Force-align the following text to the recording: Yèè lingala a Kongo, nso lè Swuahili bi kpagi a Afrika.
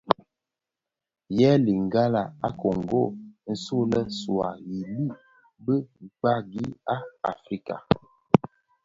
Yèè 1.37 1.53
lingala 1.65 2.23
a 2.47 2.49
Kongo, 2.61 3.03
nso 3.51 3.77
lè 3.91 4.01
Swuahili 4.19 5.03
bi 5.63 5.75
kpagi 6.15 6.65
a 6.93 6.95
Afrika. 7.31 7.75